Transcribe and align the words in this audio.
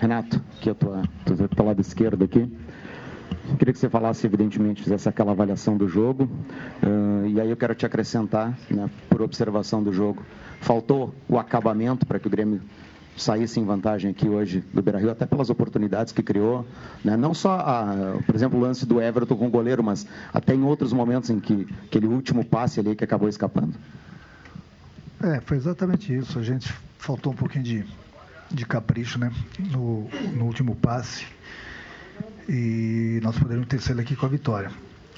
Renato, 0.00 0.40
que 0.62 0.70
é 0.70 0.72
o 0.72 0.74
teu 0.74 1.64
lado 1.64 1.80
esquerdo 1.80 2.24
aqui. 2.24 2.50
Queria 3.58 3.72
que 3.72 3.78
você 3.78 3.90
falasse, 3.90 4.26
evidentemente, 4.26 4.82
fizesse 4.82 5.08
aquela 5.08 5.32
avaliação 5.32 5.76
do 5.76 5.86
jogo. 5.86 6.24
Uh, 6.82 7.26
e 7.26 7.38
aí 7.38 7.50
eu 7.50 7.56
quero 7.56 7.74
te 7.74 7.84
acrescentar, 7.84 8.58
né, 8.70 8.88
por 9.10 9.20
observação 9.20 9.82
do 9.82 9.92
jogo. 9.92 10.22
Faltou 10.60 11.14
o 11.28 11.38
acabamento 11.38 12.06
para 12.06 12.18
que 12.18 12.26
o 12.26 12.30
Grêmio 12.30 12.62
saísse 13.14 13.60
em 13.60 13.64
vantagem 13.64 14.10
aqui 14.10 14.26
hoje 14.26 14.64
do 14.72 14.80
Beira-Rio, 14.80 15.10
até 15.10 15.26
pelas 15.26 15.50
oportunidades 15.50 16.14
que 16.14 16.22
criou. 16.22 16.64
Né? 17.04 17.14
Não 17.16 17.34
só, 17.34 17.58
a, 17.58 18.18
por 18.24 18.34
exemplo, 18.34 18.58
o 18.58 18.62
lance 18.62 18.86
do 18.86 19.02
Everton 19.02 19.36
com 19.36 19.48
o 19.48 19.50
goleiro, 19.50 19.84
mas 19.84 20.06
até 20.32 20.54
em 20.54 20.62
outros 20.62 20.94
momentos 20.94 21.28
em 21.28 21.38
que 21.38 21.66
aquele 21.84 22.06
último 22.06 22.42
passe 22.42 22.80
ali 22.80 22.96
que 22.96 23.04
acabou 23.04 23.28
escapando. 23.28 23.74
É, 25.22 25.40
foi 25.40 25.58
exatamente 25.58 26.16
isso. 26.16 26.38
A 26.38 26.42
gente 26.42 26.72
faltou 26.96 27.32
um 27.32 27.36
pouquinho 27.36 27.64
de, 27.64 27.84
de 28.50 28.66
capricho 28.66 29.18
né? 29.18 29.32
no, 29.58 30.08
no 30.34 30.44
último 30.44 30.74
passe 30.74 31.26
e 32.48 33.20
nós 33.22 33.38
poderíamos 33.38 33.68
ter 33.68 33.80
saído 33.80 34.00
aqui 34.00 34.16
com 34.16 34.26
a 34.26 34.28
vitória. 34.28 34.70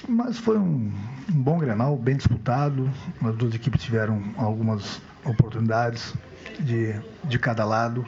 Mas 0.08 0.38
foi 0.38 0.58
um, 0.58 0.92
um 1.32 1.42
bom 1.42 1.58
Grenal, 1.58 1.96
bem 1.96 2.16
disputado. 2.16 2.90
As 3.22 3.34
duas 3.36 3.54
equipes 3.54 3.82
tiveram 3.82 4.22
algumas 4.36 5.00
oportunidades 5.24 6.12
de, 6.60 6.94
de 7.24 7.38
cada 7.38 7.64
lado. 7.64 8.04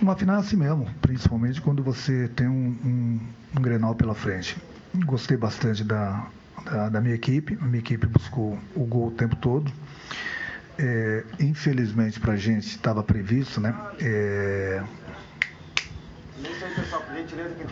Uma 0.00 0.14
final 0.14 0.40
assim 0.40 0.56
mesmo, 0.56 0.88
principalmente 1.00 1.60
quando 1.60 1.82
você 1.82 2.28
tem 2.28 2.46
um, 2.48 2.76
um, 2.84 3.20
um 3.56 3.62
Grenal 3.62 3.94
pela 3.94 4.14
frente. 4.14 4.56
Gostei 5.06 5.36
bastante 5.36 5.84
da, 5.84 6.26
da, 6.64 6.88
da, 6.88 7.00
minha 7.00 7.14
equipe. 7.14 7.56
A 7.60 7.64
minha 7.64 7.78
equipe 7.78 8.06
buscou 8.06 8.58
o 8.74 8.84
gol 8.84 9.08
o 9.08 9.10
tempo 9.10 9.36
todo. 9.36 9.72
É, 10.78 11.24
infelizmente 11.40 12.20
para 12.20 12.34
a 12.34 12.36
gente 12.36 12.66
estava 12.68 13.02
previsto, 13.02 13.60
né? 13.60 13.74
É, 14.00 14.82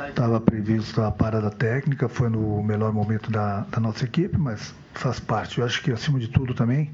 Estava 0.08 0.40
previsto 0.40 1.00
a 1.02 1.10
parada 1.10 1.50
técnica, 1.50 2.08
foi 2.08 2.28
no 2.28 2.62
melhor 2.62 2.92
momento 2.92 3.30
da, 3.30 3.60
da 3.60 3.78
nossa 3.78 4.04
equipe, 4.04 4.36
mas 4.36 4.74
faz 4.94 5.20
parte. 5.20 5.58
Eu 5.58 5.64
acho 5.64 5.82
que, 5.82 5.92
acima 5.92 6.18
de 6.18 6.28
tudo, 6.28 6.52
também 6.52 6.90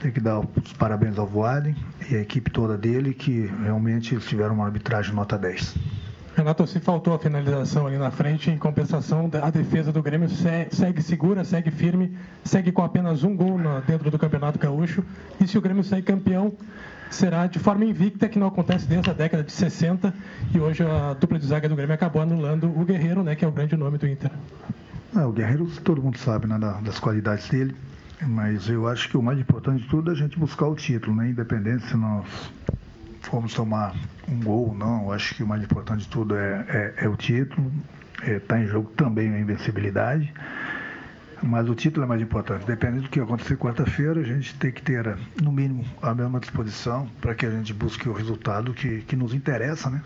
tem 0.00 0.12
que 0.12 0.20
dar 0.20 0.40
os 0.40 0.72
parabéns 0.72 1.18
ao 1.18 1.26
Voaden 1.26 1.76
e 2.08 2.16
a 2.16 2.20
equipe 2.20 2.50
toda 2.50 2.76
dele, 2.76 3.14
que 3.14 3.46
realmente 3.62 4.14
eles 4.14 4.26
tiveram 4.26 4.54
uma 4.54 4.64
arbitragem 4.66 5.14
nota 5.14 5.36
10. 5.36 5.74
Renato, 6.34 6.66
se 6.66 6.80
faltou 6.80 7.14
a 7.14 7.18
finalização 7.18 7.86
ali 7.86 7.98
na 7.98 8.10
frente, 8.10 8.50
em 8.50 8.56
compensação, 8.56 9.30
a 9.42 9.50
defesa 9.50 9.92
do 9.92 10.02
Grêmio 10.02 10.28
segue 10.28 11.02
segura, 11.02 11.44
segue 11.44 11.70
firme, 11.70 12.16
segue 12.42 12.72
com 12.72 12.82
apenas 12.82 13.22
um 13.22 13.36
gol 13.36 13.58
dentro 13.86 14.10
do 14.10 14.18
Campeonato 14.18 14.58
Gaúcho. 14.58 15.04
E 15.38 15.46
se 15.46 15.58
o 15.58 15.60
Grêmio 15.60 15.84
sair 15.84 16.02
campeão, 16.02 16.54
será 17.10 17.46
de 17.46 17.58
forma 17.58 17.84
invicta, 17.84 18.30
que 18.30 18.38
não 18.38 18.46
acontece 18.46 18.86
desde 18.86 19.10
a 19.10 19.12
década 19.12 19.44
de 19.44 19.52
60. 19.52 20.14
E 20.54 20.58
hoje 20.58 20.82
a 20.82 21.12
dupla 21.12 21.38
de 21.38 21.46
zaga 21.46 21.68
do 21.68 21.76
Grêmio 21.76 21.94
acabou 21.94 22.22
anulando 22.22 22.66
o 22.66 22.84
Guerreiro, 22.84 23.22
né, 23.22 23.34
que 23.34 23.44
é 23.44 23.48
o 23.48 23.52
grande 23.52 23.76
nome 23.76 23.98
do 23.98 24.08
Inter. 24.08 24.30
É, 25.14 25.20
o 25.20 25.32
Guerreiro, 25.32 25.66
todo 25.84 26.00
mundo 26.00 26.16
sabe 26.16 26.46
né, 26.46 26.58
das 26.82 26.98
qualidades 26.98 27.48
dele. 27.50 27.76
Mas 28.26 28.68
eu 28.68 28.86
acho 28.86 29.08
que 29.08 29.16
o 29.16 29.22
mais 29.22 29.38
importante 29.38 29.82
de 29.82 29.88
tudo 29.88 30.10
é 30.10 30.14
a 30.14 30.16
gente 30.16 30.38
buscar 30.38 30.66
o 30.66 30.76
título, 30.76 31.16
né? 31.16 31.30
Independente 31.30 31.84
se 31.88 31.96
nós 31.96 32.24
formos 33.22 33.54
tomar 33.54 33.94
um 34.28 34.40
gol 34.40 34.74
não, 34.74 35.04
eu 35.04 35.12
acho 35.12 35.34
que 35.34 35.42
o 35.42 35.46
mais 35.46 35.62
importante 35.62 36.00
de 36.00 36.08
tudo 36.08 36.36
é, 36.36 36.64
é, 36.68 37.04
é 37.04 37.08
o 37.08 37.16
título. 37.16 37.72
Está 38.22 38.58
é, 38.58 38.62
em 38.62 38.66
jogo 38.66 38.90
também 38.90 39.34
a 39.34 39.38
invencibilidade. 39.38 40.32
Mas 41.42 41.68
o 41.68 41.74
título 41.74 42.04
é 42.04 42.08
mais 42.08 42.22
importante. 42.22 42.64
Dependendo 42.64 43.02
do 43.02 43.08
que 43.08 43.18
acontecer 43.18 43.56
quarta-feira, 43.56 44.20
a 44.20 44.22
gente 44.22 44.54
tem 44.54 44.70
que 44.70 44.80
ter, 44.80 45.16
no 45.42 45.50
mínimo, 45.50 45.84
a 46.00 46.14
mesma 46.14 46.38
disposição 46.38 47.08
para 47.20 47.34
que 47.34 47.44
a 47.44 47.50
gente 47.50 47.74
busque 47.74 48.08
o 48.08 48.12
resultado 48.12 48.72
que, 48.72 49.00
que 49.02 49.16
nos 49.16 49.34
interessa, 49.34 49.90
né? 49.90 50.00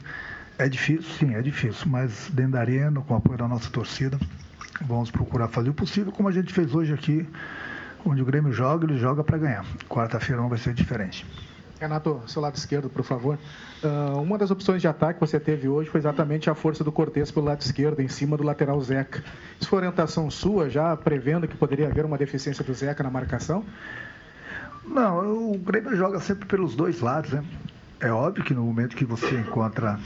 É 0.59 0.67
difícil, 0.67 1.13
sim, 1.19 1.35
é 1.35 1.43
difícil, 1.43 1.87
mas 1.91 2.31
dentro 2.33 2.53
da 2.53 2.61
arena, 2.61 3.03
com 3.03 3.13
o 3.13 3.17
apoio 3.19 3.37
da 3.37 3.47
nossa 3.47 3.69
torcida, 3.69 4.19
vamos 4.81 5.11
procurar 5.11 5.49
fazer 5.49 5.69
o 5.69 5.75
possível, 5.75 6.11
como 6.11 6.31
a 6.31 6.33
gente 6.33 6.51
fez 6.55 6.75
hoje 6.75 6.95
aqui, 6.95 7.29
onde 8.03 8.23
o 8.23 8.25
Grêmio 8.25 8.51
joga, 8.53 8.87
ele 8.87 8.99
joga 8.99 9.23
para 9.23 9.37
ganhar. 9.37 9.67
Quarta-feira 9.87 10.41
não 10.41 10.49
vai 10.49 10.59
ser 10.59 10.73
diferente. 10.73 11.27
Renato, 11.81 12.23
seu 12.27 12.41
lado 12.41 12.57
esquerdo, 12.57 12.89
por 12.89 13.05
favor. 13.05 13.39
Uh, 13.83 14.21
uma 14.21 14.39
das 14.39 14.51
opções 14.51 14.81
de 14.81 14.89
ataque 14.89 15.21
que 15.21 15.27
você 15.27 15.39
teve 15.39 15.69
hoje 15.69 15.91
foi 15.91 16.01
exatamente 16.01 16.49
a 16.49 16.55
força 16.55 16.83
do 16.83 16.91
Cortes 16.91 17.31
pelo 17.31 17.47
lado 17.47 17.61
esquerdo, 17.61 18.01
em 18.01 18.09
cima 18.09 18.37
do 18.37 18.43
lateral 18.43 18.81
Zeca. 18.81 19.23
Isso 19.61 19.69
foi 19.69 19.79
orientação 19.79 20.31
sua, 20.31 20.71
já 20.71 20.97
prevendo 20.97 21.47
que 21.47 21.57
poderia 21.57 21.89
haver 21.89 22.05
uma 22.05 22.17
deficiência 22.17 22.65
do 22.65 22.73
Zeca 22.73 23.03
na 23.03 23.11
marcação? 23.11 23.65
Não, 24.87 25.53
o 25.53 25.59
Grêmio 25.59 25.95
joga 25.97 26.19
sempre 26.21 26.47
pelos 26.47 26.75
dois 26.75 27.01
lados, 27.01 27.33
né? 27.33 27.45
É 28.01 28.11
óbvio 28.11 28.45
que 28.45 28.55
no 28.55 28.63
momento 28.63 28.97
que 28.97 29.05
você 29.05 29.35
encontra 29.35 29.99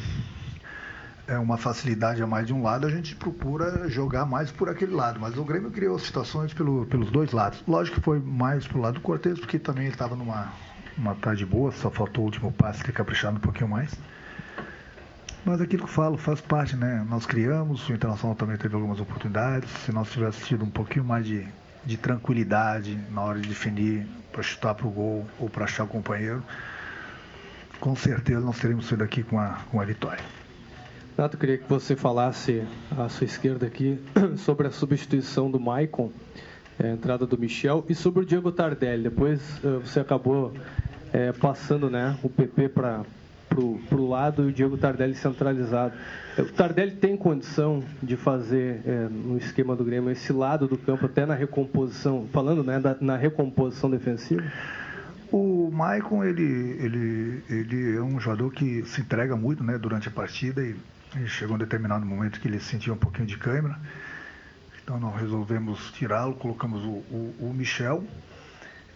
é, 1.28 1.38
uma 1.38 1.56
facilidade 1.56 2.20
a 2.20 2.26
mais 2.26 2.46
de 2.46 2.52
um 2.52 2.62
lado, 2.62 2.86
a 2.86 2.90
gente 2.90 3.14
procura 3.14 3.88
jogar 3.88 4.26
mais 4.26 4.50
por 4.50 4.68
aquele 4.68 4.92
lado. 4.92 5.20
Mas 5.20 5.36
o 5.38 5.44
Grêmio 5.44 5.70
criou 5.70 5.98
situações 5.98 6.52
pelo, 6.52 6.86
pelos 6.86 7.10
dois 7.10 7.30
lados. 7.30 7.62
Lógico 7.68 7.98
que 7.98 8.02
foi 8.02 8.18
mais 8.18 8.66
pro 8.66 8.80
lado 8.80 8.94
do 8.94 9.00
Cortes, 9.00 9.38
porque 9.38 9.58
também 9.58 9.84
ele 9.84 9.92
estava 9.92 10.16
numa 10.16 10.52
uma 10.96 11.14
tarde 11.14 11.44
boa, 11.44 11.72
só 11.72 11.90
faltou 11.90 12.22
o 12.22 12.26
último 12.26 12.52
passe 12.52 12.82
ter 12.82 12.92
caprichado 12.92 13.36
um 13.36 13.40
pouquinho 13.40 13.68
mais. 13.68 13.92
Mas 15.44 15.60
aquilo 15.60 15.84
que 15.84 15.88
eu 15.88 15.92
falo 15.92 16.18
faz 16.18 16.40
parte, 16.40 16.76
né? 16.76 17.04
Nós 17.08 17.24
criamos, 17.24 17.88
o 17.88 17.92
Internacional 17.92 18.36
também 18.36 18.56
teve 18.56 18.74
algumas 18.74 19.00
oportunidades. 19.00 19.70
Se 19.84 19.92
nós 19.92 20.10
tivéssemos 20.10 20.46
tido 20.46 20.64
um 20.64 20.70
pouquinho 20.70 21.04
mais 21.04 21.24
de, 21.26 21.46
de 21.84 21.96
tranquilidade 21.96 22.98
na 23.10 23.22
hora 23.22 23.40
de 23.40 23.48
definir 23.48 24.06
para 24.30 24.42
chutar 24.42 24.74
para 24.74 24.86
o 24.86 24.90
gol 24.90 25.26
ou 25.38 25.48
para 25.48 25.64
achar 25.64 25.84
o 25.84 25.86
companheiro, 25.86 26.42
com 27.80 27.96
certeza 27.96 28.40
nós 28.40 28.58
teríamos 28.58 28.86
saído 28.86 29.02
daqui 29.02 29.22
com 29.22 29.38
a, 29.38 29.58
com 29.70 29.80
a 29.80 29.84
vitória. 29.84 30.22
Renato, 31.16 31.36
eu 31.36 31.40
queria 31.40 31.58
que 31.58 31.68
você 31.68 31.96
falasse 31.96 32.62
à 32.96 33.08
sua 33.08 33.24
esquerda 33.24 33.66
aqui 33.66 33.98
sobre 34.36 34.66
a 34.68 34.70
substituição 34.70 35.50
do 35.50 35.58
Maicon, 35.58 36.12
a 36.82 36.88
entrada 36.88 37.26
do 37.26 37.38
Michel, 37.38 37.84
e 37.88 37.94
sobre 37.94 38.22
o 38.22 38.26
Diego 38.26 38.50
Tardelli. 38.50 39.04
Depois 39.04 39.40
eh, 39.62 39.78
você 39.84 40.00
acabou 40.00 40.52
é, 41.12 41.32
passando 41.32 41.90
né, 41.90 42.16
o 42.22 42.28
PP 42.28 42.68
para 42.70 43.04
o 43.56 44.08
lado 44.08 44.44
e 44.44 44.48
o 44.48 44.52
Diego 44.52 44.78
Tardelli 44.78 45.14
centralizado. 45.14 45.94
O 46.38 46.44
Tardelli 46.44 46.92
tem 46.92 47.16
condição 47.16 47.82
de 48.02 48.16
fazer 48.16 48.80
é, 48.86 49.08
no 49.08 49.36
esquema 49.36 49.74
do 49.76 49.84
Grêmio 49.84 50.10
esse 50.10 50.32
lado 50.32 50.66
do 50.66 50.78
campo 50.78 51.06
até 51.06 51.26
na 51.26 51.34
recomposição, 51.34 52.26
falando 52.32 52.62
né, 52.62 52.78
da, 52.78 52.96
na 53.00 53.16
recomposição 53.16 53.90
defensiva? 53.90 54.42
O 55.32 55.70
Maicon, 55.70 56.24
ele, 56.24 56.42
ele, 56.80 57.42
ele 57.48 57.96
é 57.96 58.02
um 58.02 58.18
jogador 58.18 58.50
que 58.52 58.82
se 58.84 59.00
entrega 59.00 59.36
muito 59.36 59.62
né, 59.62 59.78
durante 59.78 60.08
a 60.08 60.10
partida 60.10 60.62
e 60.62 60.74
chegou 61.26 61.56
um 61.56 61.58
determinado 61.58 62.04
momento 62.04 62.40
que 62.40 62.48
ele 62.48 62.58
sentia 62.58 62.92
um 62.92 62.96
pouquinho 62.96 63.26
de 63.26 63.36
câimbra. 63.36 63.78
Então 64.90 64.98
nós 64.98 65.20
resolvemos 65.20 65.92
tirá-lo, 65.92 66.34
colocamos 66.34 66.82
o, 66.82 66.88
o, 66.88 67.34
o 67.38 67.54
Michel, 67.54 68.02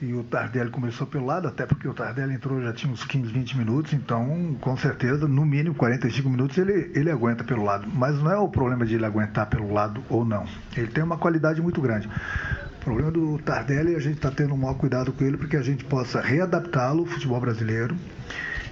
e 0.02 0.12
o 0.12 0.24
Tardelli 0.24 0.68
começou 0.68 1.06
pelo 1.06 1.24
lado, 1.24 1.46
até 1.46 1.66
porque 1.66 1.86
o 1.86 1.94
Tardelli 1.94 2.34
entrou 2.34 2.60
já 2.60 2.72
tinha 2.72 2.92
uns 2.92 3.04
15, 3.04 3.30
20 3.30 3.56
minutos, 3.56 3.92
então 3.92 4.56
com 4.60 4.76
certeza, 4.76 5.28
no 5.28 5.46
mínimo 5.46 5.72
45 5.76 6.28
minutos 6.28 6.58
ele, 6.58 6.90
ele 6.96 7.12
aguenta 7.12 7.44
pelo 7.44 7.62
lado. 7.62 7.86
Mas 7.94 8.20
não 8.20 8.32
é 8.32 8.36
o 8.36 8.48
problema 8.48 8.84
de 8.84 8.96
ele 8.96 9.06
aguentar 9.06 9.46
pelo 9.48 9.72
lado 9.72 10.02
ou 10.10 10.24
não. 10.24 10.44
Ele 10.76 10.88
tem 10.88 11.04
uma 11.04 11.16
qualidade 11.16 11.62
muito 11.62 11.80
grande. 11.80 12.08
O 12.08 12.84
problema 12.84 13.12
do 13.12 13.38
Tardelli, 13.38 13.94
a 13.94 14.00
gente 14.00 14.16
está 14.16 14.32
tendo 14.32 14.52
um 14.52 14.56
maior 14.56 14.74
cuidado 14.74 15.12
com 15.12 15.22
ele 15.22 15.36
porque 15.36 15.56
a 15.56 15.62
gente 15.62 15.84
possa 15.84 16.20
readaptá-lo 16.20 17.02
ao 17.02 17.06
futebol 17.06 17.40
brasileiro. 17.40 17.96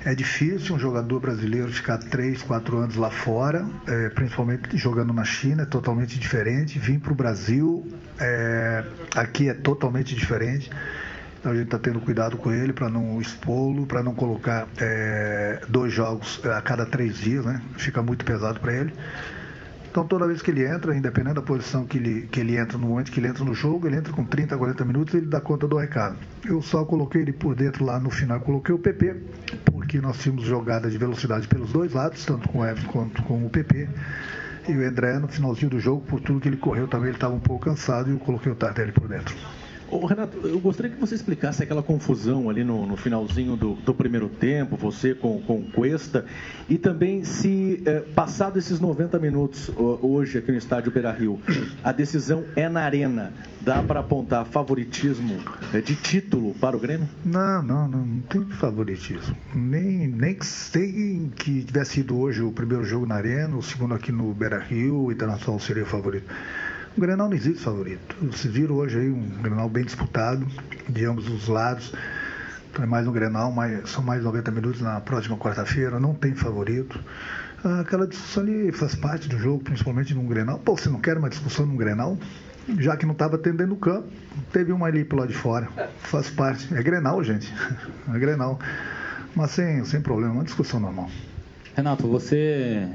É 0.04 0.14
difícil 0.16 0.74
um 0.74 0.78
jogador 0.78 1.20
brasileiro 1.20 1.72
ficar 1.72 1.96
3, 1.96 2.42
4 2.42 2.76
anos 2.76 2.96
lá 2.96 3.08
fora, 3.08 3.64
é, 3.86 4.08
principalmente 4.08 4.76
jogando 4.76 5.12
na 5.12 5.24
China, 5.24 5.62
é 5.62 5.66
totalmente 5.66 6.18
diferente. 6.18 6.76
Vir 6.78 6.98
para 6.98 7.12
o 7.12 7.14
Brasil, 7.14 7.86
é, 8.18 8.84
aqui 9.14 9.48
é 9.48 9.54
totalmente 9.54 10.14
diferente. 10.14 10.70
Então 11.38 11.52
a 11.52 11.54
gente 11.54 11.66
está 11.66 11.78
tendo 11.78 12.00
cuidado 12.00 12.36
com 12.36 12.52
ele 12.52 12.72
para 12.72 12.88
não 12.88 13.20
expô-lo, 13.20 13.86
para 13.86 14.02
não 14.02 14.14
colocar 14.14 14.66
é, 14.80 15.60
dois 15.68 15.92
jogos 15.92 16.40
a 16.46 16.60
cada 16.60 16.84
três 16.84 17.18
dias, 17.18 17.44
né? 17.44 17.62
Fica 17.76 18.02
muito 18.02 18.24
pesado 18.24 18.58
para 18.58 18.72
ele. 18.72 18.92
Então 19.92 20.06
toda 20.06 20.26
vez 20.26 20.40
que 20.40 20.50
ele 20.50 20.66
entra, 20.66 20.96
independente 20.96 21.34
da 21.34 21.42
posição 21.42 21.84
que 21.84 21.98
ele, 21.98 22.22
que 22.22 22.40
ele 22.40 22.56
entra, 22.56 22.78
no 22.78 22.86
momento 22.86 23.12
que 23.12 23.20
ele 23.20 23.28
entra 23.28 23.44
no 23.44 23.52
jogo, 23.52 23.86
ele 23.86 23.96
entra 23.96 24.10
com 24.10 24.24
30, 24.24 24.56
40 24.56 24.84
minutos, 24.86 25.14
ele 25.14 25.26
dá 25.26 25.38
conta 25.38 25.68
do 25.68 25.76
recado. 25.76 26.16
Eu 26.46 26.62
só 26.62 26.82
coloquei 26.82 27.20
ele 27.20 27.32
por 27.34 27.54
dentro 27.54 27.84
lá 27.84 28.00
no 28.00 28.08
final, 28.08 28.40
coloquei 28.40 28.74
o 28.74 28.78
PP, 28.78 29.14
porque 29.66 30.00
nós 30.00 30.18
tínhamos 30.18 30.44
jogada 30.44 30.88
de 30.88 30.96
velocidade 30.96 31.46
pelos 31.46 31.70
dois 31.72 31.92
lados, 31.92 32.24
tanto 32.24 32.48
com 32.48 32.60
o 32.60 32.64
Everton 32.64 32.90
quanto 32.90 33.22
com 33.24 33.44
o 33.44 33.50
PP. 33.50 33.86
E 34.66 34.72
o 34.72 34.88
André, 34.88 35.18
no 35.18 35.28
finalzinho 35.28 35.68
do 35.68 35.78
jogo, 35.78 36.00
por 36.06 36.22
tudo 36.22 36.40
que 36.40 36.48
ele 36.48 36.56
correu 36.56 36.88
também, 36.88 37.08
ele 37.08 37.16
estava 37.18 37.34
um 37.34 37.40
pouco 37.40 37.66
cansado 37.66 38.08
e 38.08 38.14
eu 38.14 38.18
coloquei 38.18 38.50
o 38.50 38.54
Tardelli 38.54 38.92
por 38.92 39.06
dentro. 39.06 39.36
Ô, 39.92 40.06
Renato, 40.06 40.38
eu 40.46 40.58
gostaria 40.58 40.90
que 40.90 40.98
você 40.98 41.14
explicasse 41.14 41.62
aquela 41.62 41.82
confusão 41.82 42.48
ali 42.48 42.64
no, 42.64 42.86
no 42.86 42.96
finalzinho 42.96 43.56
do, 43.56 43.74
do, 43.74 43.92
primeiro 43.92 44.26
tempo, 44.26 44.74
você 44.74 45.14
com, 45.14 45.38
com 45.42 45.58
o 45.58 45.64
Cuesta, 45.70 46.24
e 46.66 46.78
também 46.78 47.24
se, 47.24 47.82
é, 47.84 48.00
passado 48.00 48.58
esses 48.58 48.80
90 48.80 49.18
minutos 49.18 49.70
hoje 49.76 50.38
aqui 50.38 50.50
no 50.50 50.56
estádio 50.56 50.90
Beira-Rio, 50.90 51.38
a 51.84 51.92
decisão 51.92 52.42
é 52.56 52.70
na 52.70 52.80
arena, 52.80 53.34
dá 53.60 53.82
para 53.82 54.00
apontar 54.00 54.46
favoritismo 54.46 55.38
é, 55.74 55.82
de 55.82 55.94
título 55.94 56.54
para 56.54 56.74
o 56.74 56.80
Grêmio? 56.80 57.06
Não, 57.22 57.62
não, 57.62 57.86
não, 57.86 58.06
não 58.06 58.20
tem 58.20 58.46
favoritismo. 58.46 59.36
Nem, 59.54 60.08
nem 60.08 60.34
que, 60.34 61.30
que 61.36 61.64
tivesse 61.64 61.90
sido 61.92 62.18
hoje 62.18 62.40
o 62.40 62.50
primeiro 62.50 62.82
jogo 62.82 63.04
na 63.04 63.16
arena, 63.16 63.54
o 63.58 63.62
segundo 63.62 63.92
aqui 63.94 64.10
no 64.10 64.32
Beira-Rio, 64.32 65.04
o 65.04 65.12
Internacional 65.12 65.60
seria 65.60 65.84
favorito. 65.84 66.32
O 66.96 67.00
Grenal 67.00 67.28
não 67.28 67.36
existe 67.36 67.62
favorito. 67.62 68.16
Vocês 68.20 68.52
viram 68.52 68.74
hoje 68.74 68.98
aí 68.98 69.10
um 69.10 69.26
Grenal 69.42 69.68
bem 69.68 69.82
disputado, 69.82 70.46
de 70.88 71.04
ambos 71.06 71.26
os 71.26 71.48
lados. 71.48 71.92
Então 72.70 72.84
é 72.84 72.86
mais 72.86 73.06
um 73.06 73.12
Grenal, 73.12 73.50
mais, 73.50 73.88
são 73.88 74.02
mais 74.02 74.22
90 74.22 74.50
minutos 74.50 74.80
na 74.82 75.00
próxima 75.00 75.36
quarta-feira, 75.38 75.98
não 75.98 76.14
tem 76.14 76.34
favorito. 76.34 77.02
Ah, 77.64 77.80
aquela 77.80 78.06
discussão 78.06 78.42
ali 78.42 78.70
faz 78.72 78.94
parte 78.94 79.26
do 79.26 79.38
jogo, 79.38 79.64
principalmente 79.64 80.14
num 80.14 80.26
Grenal. 80.26 80.58
Pô, 80.58 80.76
você 80.76 80.90
não 80.90 81.00
quer 81.00 81.16
uma 81.16 81.30
discussão 81.30 81.64
num 81.64 81.76
Grenal? 81.76 82.18
Já 82.78 82.94
que 82.96 83.06
não 83.06 83.12
estava 83.12 83.36
atendendo 83.36 83.70
no 83.70 83.76
campo, 83.76 84.08
teve 84.52 84.70
uma 84.70 84.86
ali 84.86 85.02
pro 85.02 85.18
lado 85.18 85.28
de 85.28 85.34
fora. 85.34 85.68
Faz 85.98 86.28
parte. 86.28 86.74
É 86.74 86.82
Grenal, 86.82 87.24
gente. 87.24 87.52
É 88.14 88.18
Grenal. 88.18 88.58
Mas 89.34 89.52
sem, 89.52 89.82
sem 89.86 90.02
problema, 90.02 90.34
uma 90.34 90.44
discussão 90.44 90.78
normal. 90.78 91.08
Renato, 91.74 92.06
você 92.06 92.86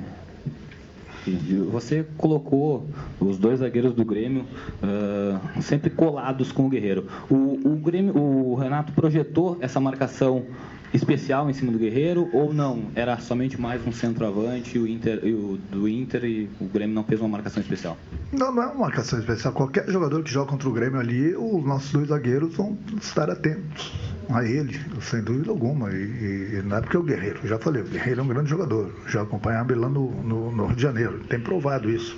você 1.71 2.05
colocou 2.17 2.87
os 3.19 3.37
dois 3.37 3.59
zagueiros 3.59 3.93
do 3.93 4.05
Grêmio 4.05 4.45
uh, 4.83 5.61
sempre 5.61 5.89
colados 5.89 6.51
com 6.51 6.65
o 6.65 6.69
Guerreiro. 6.69 7.07
O, 7.29 7.59
o, 7.65 7.75
Grêmio, 7.75 8.17
o 8.17 8.55
Renato 8.55 8.91
projetou 8.93 9.57
essa 9.59 9.79
marcação 9.79 10.45
especial 10.93 11.49
em 11.49 11.53
cima 11.53 11.71
do 11.71 11.77
Guerreiro 11.77 12.29
ou 12.33 12.53
não? 12.53 12.83
Era 12.95 13.17
somente 13.17 13.59
mais 13.59 13.85
um 13.85 13.91
centroavante 13.91 14.79
o 14.79 14.87
Inter, 14.87 15.19
o, 15.25 15.57
do 15.71 15.87
Inter 15.87 16.23
e 16.23 16.49
o 16.59 16.65
Grêmio 16.65 16.95
não 16.95 17.03
fez 17.03 17.19
uma 17.19 17.29
marcação 17.29 17.61
especial? 17.61 17.97
Não, 18.31 18.53
não 18.53 18.63
é 18.63 18.65
uma 18.67 18.85
marcação 18.85 19.19
especial. 19.19 19.53
Qualquer 19.53 19.89
jogador 19.89 20.23
que 20.23 20.31
joga 20.31 20.49
contra 20.51 20.69
o 20.69 20.71
Grêmio 20.71 20.99
ali, 20.99 21.35
os 21.35 21.63
nossos 21.65 21.91
dois 21.91 22.07
zagueiros 22.07 22.55
vão 22.55 22.77
estar 23.01 23.29
atentos 23.29 23.91
a 24.29 24.43
ele, 24.43 24.79
sem 25.01 25.21
dúvida 25.21 25.49
alguma. 25.49 25.91
E, 25.91 26.57
e 26.59 26.61
não 26.63 26.77
é 26.77 26.81
porque 26.81 26.97
é 26.97 26.99
o 26.99 27.03
Guerreiro, 27.03 27.47
já 27.47 27.57
falei, 27.57 27.81
o 27.81 27.85
Guerreiro 27.85 28.21
é 28.21 28.23
um 28.23 28.27
grande 28.27 28.49
jogador. 28.49 28.93
Já 29.07 29.21
acompanhava 29.21 29.71
ele 29.71 29.81
lá 29.81 29.89
no, 29.89 30.11
no, 30.23 30.51
no 30.51 30.65
Rio 30.67 30.75
de 30.75 30.81
Janeiro, 30.81 31.19
tem 31.29 31.39
provado 31.39 31.89
isso. 31.89 32.17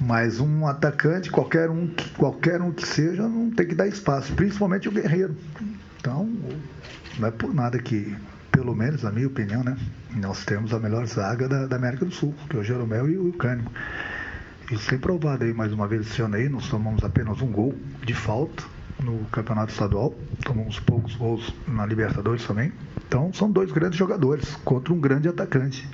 Mas 0.00 0.40
um 0.40 0.66
atacante, 0.66 1.30
qualquer 1.30 1.70
um, 1.70 1.88
qualquer 2.16 2.60
um 2.60 2.72
que 2.72 2.86
seja, 2.86 3.28
não 3.28 3.50
tem 3.50 3.66
que 3.66 3.74
dar 3.74 3.86
espaço, 3.86 4.32
principalmente 4.32 4.88
o 4.88 4.92
Guerreiro. 4.92 5.36
Então, 6.00 6.28
não 7.18 7.28
é 7.28 7.30
por 7.30 7.54
nada 7.54 7.78
que, 7.78 8.16
pelo 8.50 8.74
menos 8.74 9.04
na 9.04 9.12
minha 9.12 9.28
opinião, 9.28 9.62
né, 9.62 9.76
nós 10.16 10.44
temos 10.44 10.74
a 10.74 10.80
melhor 10.80 11.06
zaga 11.06 11.48
da, 11.48 11.66
da 11.66 11.76
América 11.76 12.04
do 12.04 12.10
Sul, 12.10 12.34
que 12.50 12.56
é 12.56 12.60
o 12.60 12.64
Jeromel 12.64 13.08
e 13.08 13.16
o 13.16 13.32
Cânimo. 13.32 13.70
Isso 14.72 14.88
tem 14.88 14.98
provado 14.98 15.44
aí 15.44 15.52
mais 15.52 15.72
uma 15.72 15.86
vez 15.86 16.06
esse 16.06 16.20
ano 16.22 16.34
aí, 16.34 16.48
nós 16.48 16.68
tomamos 16.68 17.04
apenas 17.04 17.40
um 17.40 17.52
gol 17.52 17.74
de 18.04 18.14
falta 18.14 18.71
no 19.02 19.24
campeonato 19.26 19.72
estadual, 19.72 20.14
tomamos 20.44 20.78
poucos 20.80 21.14
gols 21.16 21.54
na 21.66 21.84
Libertadores 21.86 22.44
também. 22.44 22.72
Então 23.06 23.32
são 23.32 23.50
dois 23.50 23.70
grandes 23.70 23.98
jogadores 23.98 24.56
contra 24.64 24.92
um 24.92 25.00
grande 25.00 25.28
atacante. 25.28 25.88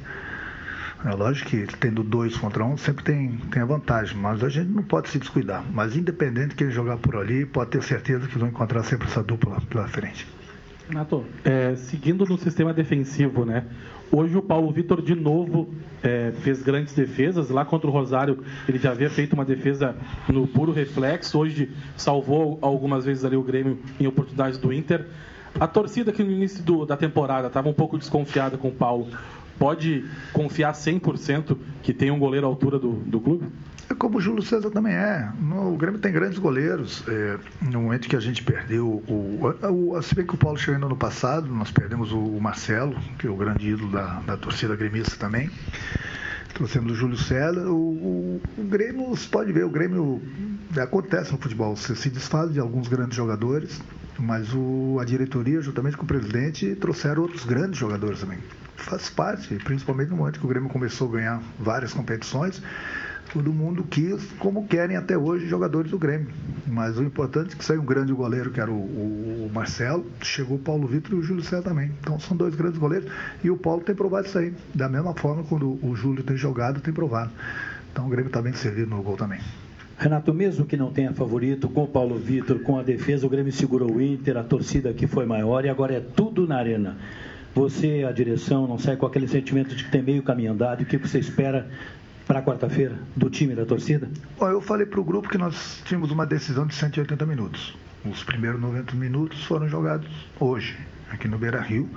É 1.05 1.11
lógico 1.11 1.51
que 1.51 1.67
tendo 1.79 2.03
dois 2.03 2.37
contra 2.37 2.65
um 2.65 2.77
sempre 2.77 3.05
tem, 3.05 3.37
tem 3.51 3.63
a 3.63 3.65
vantagem, 3.65 4.17
mas 4.17 4.43
a 4.43 4.49
gente 4.49 4.71
não 4.71 4.83
pode 4.83 5.09
se 5.09 5.19
descuidar. 5.19 5.65
Mas 5.73 5.97
independente 5.97 6.49
de 6.51 6.55
quem 6.57 6.71
jogar 6.71 6.97
por 6.97 7.17
ali, 7.17 7.47
pode 7.47 7.71
ter 7.71 7.83
certeza 7.83 8.27
que 8.27 8.39
vão 8.39 8.49
encontrar 8.49 8.83
sempre 8.83 9.07
essa 9.07 9.23
dupla 9.23 9.61
pela 9.69 9.87
frente. 9.87 10.27
Renato, 10.89 11.23
é, 11.45 11.77
seguindo 11.77 12.25
no 12.25 12.39
sistema 12.39 12.73
defensivo, 12.73 13.45
né? 13.45 13.67
Hoje 14.11 14.39
o 14.39 14.43
Paulo 14.43 14.73
Vitor 14.73 15.03
de 15.03 15.15
novo 15.15 15.69
é, 16.03 16.33
fez 16.41 16.63
grandes 16.63 16.95
defesas. 16.95 17.51
Lá 17.51 17.63
contra 17.63 17.87
o 17.87 17.93
Rosário 17.93 18.43
ele 18.67 18.79
já 18.79 18.93
havia 18.93 19.11
feito 19.11 19.35
uma 19.35 19.45
defesa 19.45 19.95
no 20.27 20.47
puro 20.47 20.73
reflexo. 20.73 21.39
Hoje 21.39 21.71
salvou 21.95 22.59
algumas 22.63 23.05
vezes 23.05 23.23
ali 23.23 23.37
o 23.37 23.43
Grêmio 23.43 23.79
em 24.01 24.07
oportunidades 24.07 24.59
do 24.59 24.73
Inter. 24.73 25.07
A 25.61 25.67
torcida 25.67 26.11
que 26.11 26.25
no 26.25 26.33
início 26.33 26.65
do, 26.65 26.87
da 26.87 26.97
temporada 26.97 27.49
estava 27.49 27.69
um 27.69 27.75
pouco 27.75 27.99
desconfiada 27.99 28.57
com 28.57 28.69
o 28.69 28.73
Paulo, 28.73 29.09
pode 29.59 30.07
confiar 30.33 30.73
100% 30.73 31.55
que 31.83 31.93
tem 31.93 32.11
um 32.11 32.19
goleiro 32.19 32.47
à 32.47 32.49
altura 32.49 32.79
do, 32.79 32.93
do 32.93 33.21
clube? 33.21 33.47
É 33.91 33.95
como 33.95 34.19
o 34.19 34.21
Júlio 34.21 34.43
César 34.43 34.71
também 34.71 34.93
é. 34.93 35.31
No, 35.41 35.73
o 35.73 35.77
Grêmio 35.77 35.99
tem 35.99 36.13
grandes 36.13 36.39
goleiros. 36.39 37.03
É, 37.09 37.39
no 37.63 37.83
momento 37.83 38.07
que 38.07 38.17
a 38.17 38.21
gente 38.21 38.43
perdeu 38.43 38.87
o, 38.87 39.47
o, 39.71 39.97
o. 39.97 40.03
Se 40.03 40.15
bem 40.15 40.27
que 40.27 40.35
o 40.35 40.39
Paulo 40.39 40.59
chegou 40.59 40.79
no 40.79 40.87
ano 40.87 40.97
passado, 40.97 41.49
nós 41.49 41.71
perdemos 41.71 42.13
o, 42.13 42.19
o 42.19 42.41
Marcelo, 42.41 42.95
que 43.19 43.27
é 43.27 43.31
o 43.31 43.37
grande 43.37 43.67
ídolo 43.67 43.91
da, 43.91 44.21
da 44.21 44.37
torcida 44.37 44.77
gremista 44.77 45.17
também. 45.17 45.51
Trouxemos 46.53 46.93
o 46.93 46.95
Júlio 46.95 47.17
César. 47.17 47.67
O, 47.67 47.77
o, 47.77 48.43
o 48.59 48.65
Grêmio, 48.65 49.07
você 49.09 49.27
pode 49.27 49.53
ver, 49.53 49.65
o 49.65 49.71
Grêmio 49.71 50.21
acontece 50.77 51.33
no 51.33 51.39
futebol. 51.39 51.75
Você 51.75 51.95
se 51.97 52.11
desfaz 52.11 52.53
de 52.53 52.61
alguns 52.61 52.89
grandes 52.89 53.17
jogadores, 53.17 53.81
mas 54.19 54.53
o, 54.53 54.99
a 55.01 55.05
diretoria, 55.05 55.63
juntamente 55.63 55.97
com 55.97 56.05
o 56.05 56.07
presidente, 56.07 56.75
trouxeram 56.75 57.23
outros 57.23 57.47
grandes 57.47 57.79
jogadores 57.79 58.21
também. 58.21 58.39
Faz 58.77 59.09
parte, 59.09 59.55
principalmente 59.57 60.11
no 60.11 60.17
momento 60.17 60.41
que 60.41 60.45
o 60.45 60.49
Grêmio 60.49 60.69
começou 60.69 61.09
a 61.09 61.13
ganhar 61.13 61.43
várias 61.59 61.95
competições 61.95 62.63
todo 63.33 63.53
mundo 63.53 63.85
quis, 63.85 64.25
como 64.39 64.67
querem 64.67 64.97
até 64.97 65.17
hoje, 65.17 65.47
jogadores 65.47 65.91
do 65.91 65.99
Grêmio. 65.99 66.29
Mas 66.67 66.99
o 66.99 67.03
importante 67.03 67.55
é 67.55 67.59
que 67.59 67.65
saiu 67.65 67.81
um 67.81 67.85
grande 67.85 68.13
goleiro, 68.13 68.51
que 68.51 68.61
era 68.61 68.71
o, 68.71 68.75
o, 68.75 69.51
Marcelo, 69.53 70.07
chegou 70.23 70.57
o 70.57 70.61
Paulo 70.61 70.87
Vitor 70.87 71.13
e 71.13 71.15
o 71.17 71.23
Júlio 71.23 71.43
César 71.43 71.63
também. 71.63 71.93
Então 72.01 72.19
são 72.19 72.37
dois 72.37 72.55
grandes 72.55 72.79
goleiros. 72.79 73.11
E 73.43 73.51
o 73.51 73.57
Paulo 73.57 73.83
tem 73.83 73.95
provado 73.95 74.27
isso 74.27 74.39
aí. 74.39 74.53
Da 74.75 74.89
mesma 74.89 75.15
forma, 75.15 75.45
quando 75.45 75.79
o 75.83 75.95
Júlio 75.95 76.23
tem 76.23 76.37
jogado, 76.37 76.81
tem 76.81 76.93
provado. 76.93 77.31
Então 77.93 78.07
o 78.07 78.09
Grêmio 78.09 78.29
está 78.29 78.43
bem 78.43 78.53
servido 78.53 78.91
no 78.91 79.03
gol 79.03 79.17
também. 79.17 79.41
Renato, 79.99 80.33
mesmo 80.33 80.65
que 80.65 80.77
não 80.77 80.93
tenha 80.93 81.13
favorito, 81.13 81.69
com 81.69 81.83
o 81.83 81.89
Paulo 81.89 82.17
Vitor, 82.19 82.61
com 82.61 82.79
a 82.79 82.83
defesa, 82.83 83.27
o 83.27 83.29
Grêmio 83.29 83.53
segurou 83.53 83.91
o 83.91 84.01
Inter, 84.01 84.37
a 84.37 84.45
torcida 84.45 84.91
aqui 84.91 85.09
foi 85.09 85.27
maior 85.27 85.65
e 85.65 85.69
agora 85.69 85.95
é 85.95 86.01
tudo 86.01 86.47
na 86.47 86.57
arena. 86.57 86.97
Você, 87.55 88.05
a 88.09 88.13
direção, 88.13 88.69
não 88.69 88.79
sai 88.79 88.97
com 88.97 89.07
aquele 89.07 89.27
sentimento 89.27 89.75
de 89.75 89.83
que 89.83 89.91
tem 89.91 90.01
meio 90.01 90.23
caminho 90.23 90.53
andado. 90.53 90.83
O 90.83 90.87
que 90.87 90.97
você 90.97 91.19
espera 91.19 91.69
para 92.29 92.43
quarta-feira 92.43 92.95
do 93.17 93.31
time 93.31 93.55
da 93.55 93.65
torcida? 93.65 94.09
Bom, 94.39 94.51
eu 94.51 94.61
falei 94.61 94.85
para 94.85 95.01
o 95.01 95.05
grupo 95.05 95.31
que 95.31 95.39
nós 95.39 95.81
tínhamos 95.87 96.11
uma 96.11 96.27
decisão 96.27 96.67
de 96.67 96.75
180 96.75 97.25
minutos. 97.25 97.75
Os 98.05 98.23
primeiros 98.23 98.61
90 98.61 98.95
minutos 98.95 99.43
foram 99.45 99.67
jogados 99.67 100.09
hoje, 100.39 100.79
aqui 101.11 101.27
no 101.27 101.39
Beira 101.39 101.61
Rio. 101.63 101.89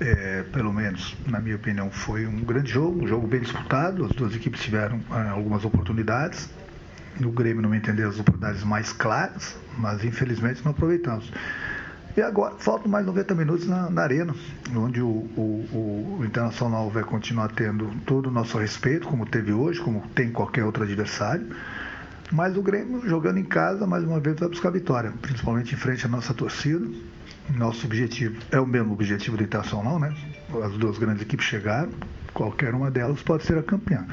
É, 0.00 0.42
pelo 0.52 0.72
menos, 0.72 1.16
na 1.26 1.40
minha 1.40 1.54
opinião, 1.54 1.88
foi 1.88 2.26
um 2.26 2.40
grande 2.40 2.72
jogo, 2.72 3.04
um 3.04 3.06
jogo 3.06 3.26
bem 3.28 3.40
disputado. 3.40 4.04
As 4.04 4.12
duas 4.12 4.34
equipes 4.34 4.60
tiveram 4.60 5.00
ah, 5.08 5.30
algumas 5.30 5.64
oportunidades. 5.64 6.50
No 7.18 7.30
Grêmio, 7.30 7.62
não 7.62 7.70
me 7.70 7.76
entender 7.76 8.04
as 8.04 8.18
oportunidades 8.18 8.62
mais 8.64 8.92
claras, 8.92 9.56
mas 9.76 10.04
infelizmente 10.04 10.62
não 10.64 10.72
aproveitamos. 10.72 11.32
E 12.18 12.20
agora 12.20 12.56
faltam 12.58 12.90
mais 12.90 13.06
90 13.06 13.32
minutos 13.36 13.68
na, 13.68 13.88
na 13.88 14.02
arena, 14.02 14.34
onde 14.74 15.00
o, 15.00 15.06
o, 15.06 16.18
o, 16.18 16.24
Internacional 16.24 16.90
vai 16.90 17.04
continuar 17.04 17.46
tendo 17.52 17.88
todo 18.04 18.26
o 18.26 18.30
nosso 18.32 18.58
respeito, 18.58 19.06
como 19.06 19.24
teve 19.24 19.52
hoje, 19.52 19.78
como 19.78 20.02
tem 20.16 20.32
qualquer 20.32 20.64
outro 20.64 20.82
adversário. 20.82 21.46
Mas 22.32 22.56
o 22.56 22.60
Grêmio, 22.60 23.08
jogando 23.08 23.38
em 23.38 23.44
casa, 23.44 23.86
mais 23.86 24.02
uma 24.02 24.18
vez 24.18 24.36
vai 24.36 24.48
buscar 24.48 24.70
vitória, 24.70 25.12
principalmente 25.22 25.76
em 25.76 25.78
frente 25.78 26.06
à 26.06 26.08
nossa 26.08 26.34
torcida. 26.34 26.84
Nosso 27.56 27.86
objetivo 27.86 28.36
é 28.50 28.58
o 28.58 28.66
mesmo 28.66 28.94
objetivo 28.94 29.36
do 29.36 29.44
Internacional, 29.44 30.00
né? 30.00 30.12
As 30.64 30.72
duas 30.72 30.98
grandes 30.98 31.22
equipes 31.22 31.46
chegaram, 31.46 31.90
qualquer 32.34 32.74
uma 32.74 32.90
delas 32.90 33.22
pode 33.22 33.44
ser 33.44 33.56
a 33.58 33.62
campeã. 33.62 34.04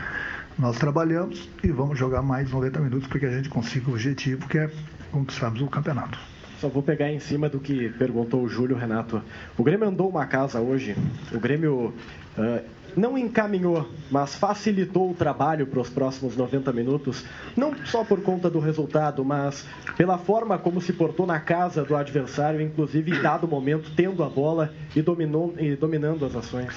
Nós 0.60 0.78
trabalhamos 0.78 1.50
e 1.64 1.72
vamos 1.72 1.98
jogar 1.98 2.22
mais 2.22 2.52
90 2.52 2.82
minutos 2.82 3.08
para 3.08 3.18
que 3.18 3.26
a 3.26 3.32
gente 3.32 3.50
consiga 3.50 3.90
o 3.90 3.94
objetivo 3.94 4.48
que 4.48 4.60
é 4.60 4.70
conquistarmos 5.12 5.60
o 5.60 5.68
campeonato. 5.68 6.35
Só 6.60 6.70
vou 6.70 6.82
pegar 6.82 7.12
em 7.12 7.20
cima 7.20 7.50
do 7.50 7.60
que 7.60 7.90
perguntou 7.90 8.44
o 8.44 8.48
Júlio 8.48 8.76
Renato. 8.76 9.22
O 9.58 9.64
Grêmio 9.64 9.88
andou 9.88 10.10
uma 10.10 10.26
casa 10.26 10.60
hoje. 10.60 10.96
O 11.32 11.40
Grêmio 11.40 11.94
uh, 12.38 12.64
não 12.96 13.18
encaminhou, 13.18 13.90
mas 14.10 14.36
facilitou 14.36 15.12
o 15.12 15.14
trabalho 15.14 15.68
para 15.68 15.82
os 15.82 15.90
próximos 15.90 16.38
90 16.38 16.72
minutos. 16.72 17.26
Não 17.56 17.74
só 17.86 18.04
por 18.04 18.22
conta 18.22 18.50
do 18.50 18.60
resultado, 18.60 19.24
mas 19.24 19.68
pela 19.98 20.18
forma 20.18 20.58
como 20.58 20.80
se 20.80 20.94
portou 20.94 21.26
na 21.26 21.40
casa 21.40 21.84
do 21.84 21.96
adversário, 21.96 22.62
inclusive 22.62 23.12
em 23.12 23.22
dado 23.22 23.48
momento 23.48 23.92
tendo 23.96 24.24
a 24.24 24.30
bola 24.30 24.74
e, 24.96 25.02
dominou, 25.02 25.54
e 25.60 25.76
dominando 25.76 26.26
as 26.26 26.36
ações. 26.36 26.74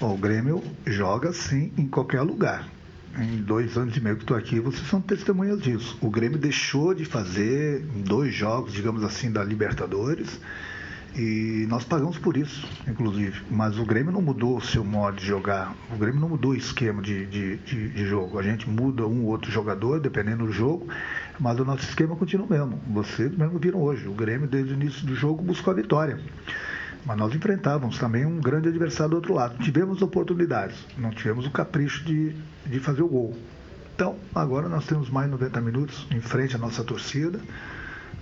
o 0.00 0.16
Grêmio 0.16 0.62
joga 0.84 1.32
sim 1.32 1.72
em 1.78 1.86
qualquer 1.86 2.22
lugar 2.22 2.66
em 3.18 3.42
dois 3.42 3.76
anos 3.76 3.96
e 3.96 4.00
meio 4.00 4.16
que 4.16 4.22
estou 4.22 4.36
aqui, 4.36 4.58
vocês 4.60 4.86
são 4.88 5.00
testemunhas 5.00 5.60
disso. 5.60 5.98
O 6.00 6.10
Grêmio 6.10 6.38
deixou 6.38 6.94
de 6.94 7.04
fazer 7.04 7.84
dois 8.06 8.34
jogos, 8.34 8.72
digamos 8.72 9.04
assim, 9.04 9.30
da 9.30 9.44
Libertadores 9.44 10.40
E 11.14 11.66
nós 11.68 11.84
pagamos 11.84 12.16
por 12.16 12.38
isso, 12.38 12.66
inclusive. 12.88 13.42
Mas 13.50 13.78
o 13.78 13.84
Grêmio 13.84 14.10
não 14.10 14.22
mudou 14.22 14.56
o 14.56 14.62
seu 14.62 14.82
modo 14.82 15.18
de 15.18 15.26
jogar. 15.26 15.74
O 15.94 15.98
Grêmio 15.98 16.20
não 16.20 16.28
mudou 16.30 16.52
o 16.52 16.56
esquema 16.56 17.02
de, 17.02 17.26
de, 17.26 17.58
de, 17.58 17.88
de 17.90 18.06
jogo. 18.06 18.38
A 18.38 18.42
gente 18.42 18.68
muda 18.68 19.06
um 19.06 19.24
ou 19.24 19.30
outro 19.30 19.50
jogador, 19.50 20.00
dependendo 20.00 20.46
do 20.46 20.52
jogo, 20.52 20.88
mas 21.38 21.60
o 21.60 21.64
nosso 21.66 21.84
esquema 21.84 22.16
continua 22.16 22.46
o 22.46 22.50
mesmo. 22.50 22.80
Vocês 22.88 23.36
mesmo 23.36 23.58
viram 23.58 23.82
hoje. 23.82 24.08
O 24.08 24.14
Grêmio, 24.14 24.48
desde 24.48 24.72
o 24.72 24.74
início 24.74 25.06
do 25.06 25.14
jogo, 25.14 25.42
buscou 25.42 25.72
a 25.72 25.76
vitória. 25.76 26.18
Mas 27.04 27.16
nós 27.16 27.34
enfrentávamos 27.34 27.98
também 27.98 28.24
um 28.24 28.40
grande 28.40 28.68
adversário 28.68 29.10
do 29.10 29.16
outro 29.16 29.34
lado. 29.34 29.58
Tivemos 29.62 30.02
oportunidades, 30.02 30.76
não 30.96 31.10
tivemos 31.10 31.46
o 31.46 31.50
capricho 31.50 32.04
de, 32.04 32.34
de 32.66 32.78
fazer 32.78 33.02
o 33.02 33.08
gol. 33.08 33.36
Então, 33.94 34.16
agora 34.34 34.68
nós 34.68 34.86
temos 34.86 35.10
mais 35.10 35.30
90 35.30 35.60
minutos 35.60 36.06
em 36.10 36.20
frente 36.20 36.54
à 36.54 36.58
nossa 36.58 36.82
torcida. 36.84 37.40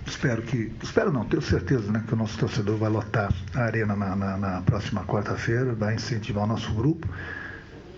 Espero 0.05 0.41
que. 0.41 0.71
Espero 0.81 1.11
não, 1.11 1.25
tenho 1.25 1.41
certeza 1.41 1.91
né, 1.91 2.03
que 2.07 2.13
o 2.13 2.17
nosso 2.17 2.37
torcedor 2.37 2.77
vai 2.77 2.89
lotar 2.89 3.31
a 3.53 3.61
arena 3.61 3.95
na, 3.95 4.15
na, 4.15 4.37
na 4.37 4.61
próxima 4.61 5.03
quarta-feira, 5.05 5.73
vai 5.73 5.95
incentivar 5.95 6.43
o 6.43 6.47
nosso 6.47 6.73
grupo. 6.73 7.07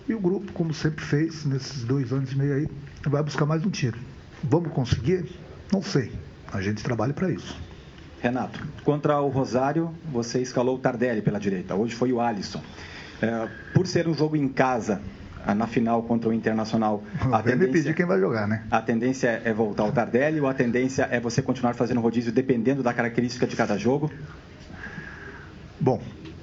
E 0.06 0.14
o 0.14 0.20
grupo, 0.20 0.52
como 0.52 0.74
sempre 0.74 1.02
fez 1.02 1.46
nesses 1.46 1.82
dois 1.84 2.12
anos 2.12 2.30
e 2.32 2.36
meio 2.36 2.54
aí, 2.54 2.68
vai 3.06 3.22
buscar 3.22 3.46
mais 3.46 3.64
um 3.64 3.70
tiro. 3.70 3.98
Vamos 4.42 4.70
conseguir? 4.72 5.24
Não 5.72 5.82
sei. 5.82 6.12
A 6.52 6.60
gente 6.60 6.82
trabalha 6.82 7.14
para 7.14 7.30
isso. 7.30 7.56
Renato, 8.24 8.58
contra 8.82 9.20
o 9.20 9.28
Rosário, 9.28 9.94
você 10.10 10.40
escalou 10.40 10.76
o 10.76 10.78
Tardelli 10.78 11.20
pela 11.20 11.38
direita. 11.38 11.74
Hoje 11.74 11.94
foi 11.94 12.10
o 12.10 12.22
Alisson. 12.22 12.62
É, 13.20 13.48
por 13.74 13.86
ser 13.86 14.08
um 14.08 14.14
jogo 14.14 14.34
em 14.34 14.48
casa, 14.48 15.02
na 15.54 15.66
final 15.66 16.02
contra 16.04 16.30
o 16.30 16.32
Internacional, 16.32 17.04
a 17.30 17.42
tendência, 17.42 17.72
pedir 17.72 17.94
quem 17.94 18.06
vai 18.06 18.18
jogar, 18.18 18.48
né? 18.48 18.64
A 18.70 18.80
tendência 18.80 19.42
é 19.44 19.52
voltar 19.52 19.82
ao 19.82 19.92
Tardelli 19.92 20.40
ou 20.40 20.48
a 20.48 20.54
tendência 20.54 21.06
é 21.10 21.20
você 21.20 21.42
continuar 21.42 21.74
fazendo 21.74 22.00
rodízio 22.00 22.32
dependendo 22.32 22.82
da 22.82 22.94
característica 22.94 23.46
de 23.46 23.54
cada 23.54 23.76
jogo? 23.76 24.10
Bom, 25.78 26.00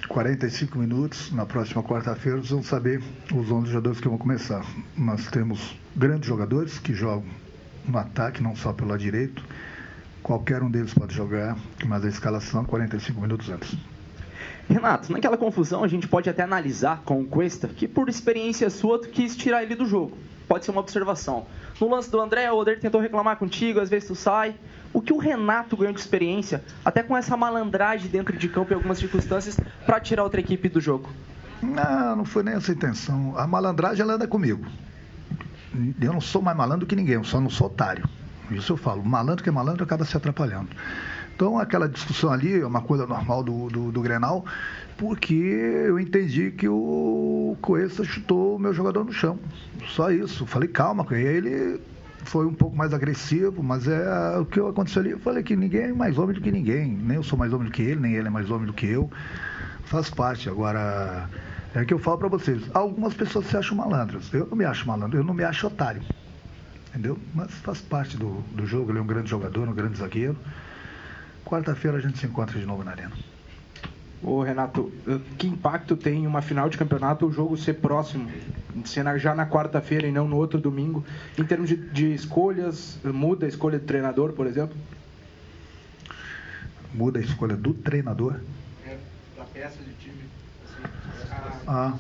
45 0.08 0.78
minutos, 0.78 1.32
na 1.32 1.48
próxima 1.48 1.82
quarta-feira, 1.82 2.38
vocês 2.38 2.52
vão 2.52 2.62
saber 2.62 3.02
os 3.34 3.50
11 3.50 3.72
jogadores 3.72 4.00
que 4.00 4.08
vão 4.08 4.20
começar. 4.20 4.64
Nós 4.96 5.26
temos 5.32 5.76
grandes 5.96 6.28
jogadores 6.28 6.78
que 6.78 6.94
jogam 6.94 7.26
no 7.88 7.98
ataque, 7.98 8.44
não 8.44 8.56
só 8.56 8.72
pelo 8.72 8.90
lado 8.90 9.00
direito. 9.00 9.44
Qualquer 10.24 10.62
um 10.62 10.70
deles 10.70 10.94
pode 10.94 11.16
jogar, 11.16 11.58
mas 11.86 12.06
a 12.06 12.08
escalação 12.08 12.64
45 12.64 13.20
minutos 13.20 13.50
antes. 13.50 13.76
Renato, 14.70 15.12
naquela 15.12 15.38
confusão 15.38 15.84
a 15.84 15.88
gente 15.88 16.08
pode 16.08 16.30
até 16.30 16.44
analisar 16.44 17.02
com 17.04 17.22
o 17.22 17.26
Cuesta 17.26 17.68
que 17.68 17.88
por 17.88 18.08
experiência 18.08 18.70
sua 18.70 19.02
tu 19.02 19.10
quis 19.10 19.36
tirar 19.36 19.64
ele 19.64 19.76
do 19.76 19.86
jogo. 19.86 20.18
Pode 20.48 20.66
ser 20.66 20.72
uma 20.72 20.82
observação. 20.82 21.46
No 21.80 21.90
lance 21.90 22.12
do 22.12 22.20
André, 22.20 22.52
o 22.52 22.56
Oder 22.56 22.80
tentou 22.80 23.02
reclamar 23.02 23.38
contigo, 23.38 23.80
às 23.80 23.90
vezes 23.90 24.08
tu 24.08 24.16
sai. 24.16 24.56
O 24.94 25.02
que 25.02 25.14
o 25.14 25.18
Renato 25.18 25.78
ganhou 25.78 25.94
de 25.94 26.00
experiência, 26.00 26.64
até 26.84 27.02
com 27.02 27.16
essa 27.16 27.38
malandragem 27.38 28.10
dentro 28.10 28.38
de 28.38 28.50
campo 28.50 28.74
em 28.74 28.76
algumas 28.76 28.98
circunstâncias, 28.98 29.58
para 29.86 30.00
tirar 30.00 30.24
outra 30.24 30.42
equipe 30.42 30.68
do 30.68 30.82
jogo? 30.82 31.10
Não, 31.62 32.18
não 32.18 32.26
foi 32.26 32.44
nem 32.44 32.56
essa 32.56 32.72
a 32.72 32.76
intenção. 32.76 33.34
A 33.38 33.48
malandragem 33.48 34.02
ela 34.02 34.14
anda 34.14 34.28
comigo. 34.28 34.66
Eu 36.02 36.12
não 36.12 36.22
sou 36.22 36.42
mais 36.42 36.58
malandro 36.58 36.86
que 36.86 36.96
ninguém, 36.96 37.16
eu 37.16 37.24
só 37.24 37.40
não 37.40 37.50
sou 37.50 37.68
otário. 37.68 38.08
Isso 38.56 38.74
eu 38.74 38.78
falo. 38.78 39.04
Malandro 39.04 39.44
que 39.44 39.50
é 39.50 39.52
malandro 39.52 39.84
acaba 39.84 40.06
se 40.06 40.16
atrapalhando. 40.16 40.70
Então, 41.36 41.58
aquela 41.58 41.90
discussão 41.90 42.32
ali 42.32 42.62
é 42.62 42.66
uma 42.66 42.82
coisa 42.82 43.08
normal 43.08 43.44
do, 43.44 43.68
do, 43.68 43.92
do 43.92 44.02
Grenal, 44.02 44.46
porque 44.96 45.34
eu 45.34 46.00
entendi 46.00 46.52
que 46.52 46.68
o 46.68 47.58
Coessa 47.62 48.04
chutou 48.04 48.58
o 48.58 48.60
meu 48.60 48.74
jogador 48.74 49.04
no 49.04 49.12
chão. 49.12 49.40
Só 49.88 50.12
isso. 50.12 50.46
Falei, 50.46 50.70
calma, 50.70 51.04
e 51.12 51.16
ele 51.16 51.82
foi 52.26 52.46
um 52.46 52.54
pouco 52.54 52.76
mais 52.76 52.94
agressivo, 52.94 53.64
mas 53.64 53.88
é 53.88 54.38
o 54.38 54.46
que 54.46 54.60
aconteceu 54.60 55.02
ali. 55.02 55.12
Eu 55.12 55.20
falei 55.20 55.42
que 55.42 55.56
ninguém 55.56 55.82
é 55.82 55.94
mais 55.94 56.18
homem 56.20 56.36
do 56.36 56.42
que 56.42 56.52
ninguém. 56.52 56.92
Nem 56.92 57.18
eu 57.18 57.24
sou 57.24 57.40
mais 57.40 57.52
homem 57.52 57.68
do 57.68 57.74
que 57.74 57.82
ele, 57.82 58.00
nem 58.00 58.14
ele 58.14 58.28
é 58.28 58.32
mais 58.32 58.52
homem 58.52 58.68
do 58.68 58.74
que 58.74 58.86
eu. 58.86 59.10
Faz 59.86 60.10
parte. 60.12 60.48
Agora, 60.48 61.28
é 61.74 61.84
que 61.84 61.94
eu 61.94 62.00
falo 62.00 62.20
para 62.20 62.28
vocês. 62.28 62.62
Algumas 62.74 63.14
pessoas 63.14 63.48
se 63.48 63.58
acham 63.58 63.76
malandras. 63.76 64.32
Eu 64.34 64.46
não 64.46 64.58
me 64.58 64.66
acho 64.66 64.88
malandro, 64.88 65.18
eu 65.18 65.24
não 65.24 65.34
me 65.34 65.44
acho 65.44 65.66
otário. 65.66 66.04
Entendeu? 66.92 67.18
Mas 67.34 67.52
faz 67.52 67.80
parte 67.80 68.18
do, 68.18 68.42
do 68.52 68.66
jogo. 68.66 68.92
Ele 68.92 69.00
é 69.00 69.02
um 69.02 69.08
grande 69.08 69.30
jogador, 69.30 69.68
um 69.68 69.74
grande 69.74 69.98
zagueiro. 69.98 70.38
Quarta-feira 71.46 71.98
a 71.98 72.02
gente 72.02 72.18
se 72.18 72.26
encontra 72.26 72.60
de 72.60 72.66
novo 72.66 72.84
na 72.84 72.92
arena. 72.92 73.12
Ô 74.22 74.44
Renato, 74.44 74.92
eh, 75.08 75.20
que 75.38 75.48
impacto 75.48 75.96
tem 75.96 76.28
uma 76.28 76.42
final 76.42 76.70
de 76.70 76.78
campeonato 76.78 77.26
o 77.26 77.32
jogo 77.32 77.58
ser 77.58 77.76
próximo, 77.76 78.30
ser 78.86 79.04
já 79.18 79.34
na 79.34 79.48
quarta-feira 79.48 80.06
e 80.06 80.12
não 80.12 80.28
no 80.28 80.36
outro 80.36 80.60
domingo, 80.60 81.04
em 81.38 81.44
termos 81.44 81.70
de, 81.70 81.76
de, 81.76 82.14
escolhas, 82.14 83.00
muda 83.04 83.48
a 83.48 83.50
escolha 83.50 83.80
do 83.80 83.86
treinador, 83.86 84.34
por 84.34 84.46
exemplo? 84.46 84.78
Muda 86.94 87.20
a 87.20 87.22
escolha 87.22 87.56
do 87.56 87.74
treinador? 87.74 88.40
É, 88.86 88.98
da 89.38 89.44
peça 89.46 89.78
de 89.82 89.94
time. 89.94 90.24
Assim, 90.66 91.64
ah. 91.68 91.98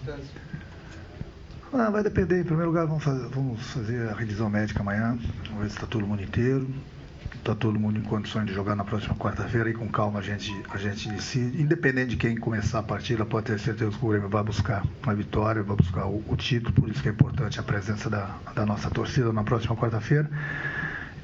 Ah. 1.74 1.90
vai 1.90 2.04
depender. 2.04 2.42
Em 2.42 2.44
primeiro 2.44 2.70
lugar, 2.70 2.86
vamos 2.86 3.04
fazer, 3.04 3.28
vamos 3.30 3.62
fazer 3.72 4.10
a 4.10 4.14
revisão 4.14 4.50
médica 4.50 4.82
amanhã, 4.82 5.18
vamos 5.46 5.64
ver 5.64 5.70
se 5.70 5.76
está 5.76 5.88
todo 5.88 6.06
mundo 6.06 6.22
inteiro 6.22 6.68
está 7.42 7.56
todo 7.56 7.80
mundo 7.80 7.98
em 7.98 8.04
condições 8.04 8.46
de 8.46 8.54
jogar 8.54 8.76
na 8.76 8.84
próxima 8.84 9.16
quarta-feira 9.16 9.70
e 9.70 9.74
com 9.74 9.88
calma 9.88 10.20
a 10.20 10.22
gente, 10.22 10.54
a 10.70 10.78
gente 10.78 11.10
decide. 11.10 11.62
Independente 11.62 12.12
de 12.12 12.18
quem 12.18 12.38
começar 12.38 12.80
a 12.80 12.84
partida, 12.84 13.26
pode 13.26 13.48
ter 13.48 13.60
certeza 13.60 13.92
que 13.98 14.06
o 14.06 14.10
Grêmio 14.10 14.30
vai 14.30 14.44
buscar 14.44 14.86
a 15.04 15.14
vitória, 15.14 15.64
vai 15.64 15.76
buscar 15.76 16.06
o, 16.06 16.24
o 16.28 16.36
título, 16.36 16.74
por 16.74 16.90
isso 16.90 17.02
que 17.02 17.10
é 17.10 17.12
importante 17.12 17.60
a 17.60 17.64
presença 17.64 18.10
da, 18.10 18.36
da 18.54 18.66
nossa 18.66 18.90
torcida 18.92 19.34
na 19.34 19.44
próxima 19.44 19.76
quarta-feira. 19.76 20.30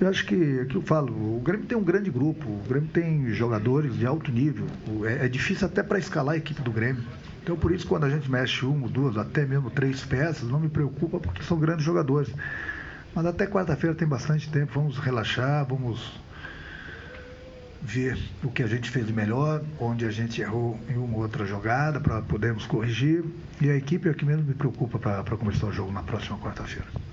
Eu 0.02 0.10
acho 0.10 0.26
que, 0.26 0.66
que 0.66 0.76
eu 0.76 0.82
falo, 0.82 1.12
o 1.38 1.40
Grêmio 1.40 1.66
tem 1.66 1.78
um 1.78 1.84
grande 1.84 2.10
grupo, 2.10 2.48
o 2.48 2.64
Grêmio 2.68 2.90
tem 2.90 3.32
jogadores 3.32 3.96
de 3.96 4.06
alto 4.06 4.32
nível. 4.32 4.66
É, 5.06 5.26
é 5.26 5.30
difícil 5.30 5.68
até 5.68 5.84
para 5.84 6.00
escalar 6.00 6.36
a 6.36 6.38
equipe 6.38 6.62
do 6.62 6.72
Grêmio. 6.72 7.04
Então, 7.48 7.56
por 7.56 7.72
isso, 7.72 7.88
quando 7.88 8.04
a 8.04 8.10
gente 8.10 8.30
mexe 8.30 8.66
uma, 8.66 8.90
duas, 8.90 9.16
até 9.16 9.46
mesmo 9.46 9.70
três 9.70 10.04
peças, 10.04 10.50
não 10.50 10.60
me 10.60 10.68
preocupa 10.68 11.18
porque 11.18 11.42
são 11.42 11.58
grandes 11.58 11.86
jogadores. 11.86 12.30
Mas 13.16 13.26
até 13.26 13.48
quarta-feira 13.48 13.96
tem 13.96 14.06
bastante 14.06 14.52
tempo, 14.52 14.74
vamos 14.74 14.98
relaxar, 14.98 15.66
vamos 15.66 16.20
ver 17.82 18.20
o 18.44 18.52
que 18.52 18.62
a 18.62 18.68
gente 18.68 18.90
fez 18.90 19.08
de 19.08 19.14
melhor, 19.14 19.64
onde 19.80 20.04
a 20.04 20.12
gente 20.12 20.42
errou 20.42 20.78
em 20.90 20.98
uma 20.98 21.20
outra 21.20 21.46
jogada 21.46 22.02
para 22.02 22.22
podermos 22.22 22.66
corrigir. 22.66 23.24
E 23.62 23.70
a 23.70 23.78
equipe 23.78 24.10
é 24.10 24.12
o 24.12 24.14
que 24.14 24.26
menos 24.26 24.46
me 24.46 24.54
preocupa 24.54 25.00
para 25.00 25.38
começar 25.38 25.68
o 25.68 25.72
jogo 25.72 25.90
na 25.90 26.04
próxima 26.04 26.38
quarta-feira. 26.40 27.07